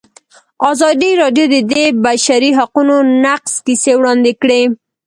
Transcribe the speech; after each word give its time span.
ازادي 0.71 1.11
راډیو 1.21 1.45
د 1.53 1.55
د 1.71 1.73
بشري 2.05 2.51
حقونو 2.59 2.95
نقض 3.25 3.53
کیسې 3.65 3.91
وړاندې 3.97 4.31
کړي. 4.41 4.61